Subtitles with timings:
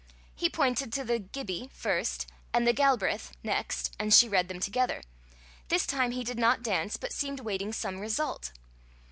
[0.33, 5.03] He pointed to the giby first, and the galbreath next, and she read them together.
[5.67, 8.51] This time he did not dance, but seemed waiting some result.